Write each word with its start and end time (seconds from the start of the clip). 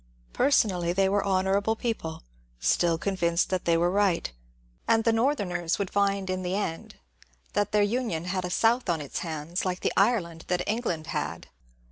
Personally 0.33 0.93
they 0.93 1.07
were 1.07 1.23
honourable 1.23 1.75
people, 1.75 2.23
still 2.59 2.97
convinced 2.97 3.51
that 3.51 3.65
they 3.65 3.77
were 3.77 3.91
right, 3.91 4.31
and 4.87 5.03
the 5.03 5.13
North 5.13 5.37
erners 5.37 5.77
would 5.77 5.91
find 5.91 6.27
in 6.27 6.41
the 6.41 6.55
end 6.55 6.95
Uiat 7.53 7.69
their 7.69 7.83
Union 7.83 8.25
had 8.25 8.43
a 8.43 8.49
South 8.49 8.89
on 8.89 8.99
its 8.99 9.19
hands 9.19 9.63
like 9.63 9.81
the 9.81 9.93
Ireland 9.95 10.45
that 10.47 10.67
England 10.67 11.05
had. 11.05 11.49